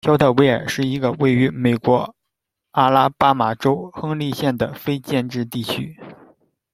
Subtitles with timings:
[0.03, 2.15] 肖特维尔是一个位于美国
[2.71, 5.95] 阿拉巴马州亨利县的非建制地区。